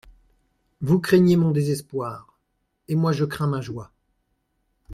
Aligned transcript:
Vous 0.81 0.99
craignez 0.99 1.37
mon 1.37 1.51
désespoir, 1.51 2.35
et 2.87 2.95
moi, 2.95 3.11
je 3.11 3.23
crains 3.23 3.45
ma 3.45 3.61
joie. 3.61 3.91